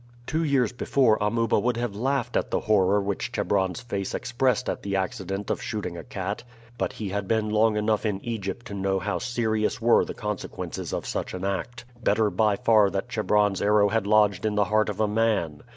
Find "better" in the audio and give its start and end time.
12.03-12.31